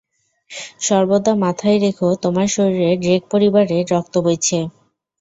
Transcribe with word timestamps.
সর্বদা 0.81 1.33
মাথায় 1.43 1.77
রেখো, 1.79 2.07
তোমার 2.23 2.47
শরীরে 2.55 2.91
ড্রেক 3.03 3.21
পরিবারের 3.31 3.83
রক্ত 3.93 4.15
বইছে। 4.25 4.59